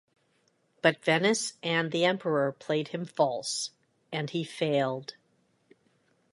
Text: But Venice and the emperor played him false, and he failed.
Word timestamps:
But 0.81 1.03
Venice 1.05 1.53
and 1.61 1.91
the 1.91 2.05
emperor 2.05 2.51
played 2.53 2.87
him 2.87 3.05
false, 3.05 3.69
and 4.11 4.31
he 4.31 4.43
failed. 4.43 5.15